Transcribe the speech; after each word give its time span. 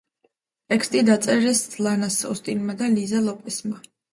ტექსტი 0.73 1.03
დაწერეს 1.09 1.61
დალას 1.75 2.19
ოსტინმა 2.33 2.79
და 2.83 2.91
ლიზა 2.99 3.25
ლოპესმა. 3.31 3.89